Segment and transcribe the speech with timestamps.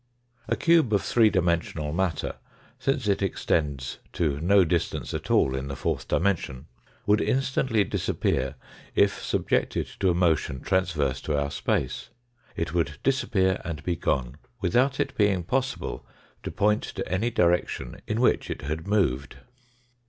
[0.47, 2.37] A cube of three dimensional matter,
[2.79, 6.65] since it extends to no distance at all in the fourth dimension,
[7.05, 8.55] would instantly disappear,
[8.95, 12.09] if subjected to a motion transverse to our space.
[12.55, 16.03] It would disappear and be gone, without it being possible
[16.41, 19.35] to point to any direction in which it had moved.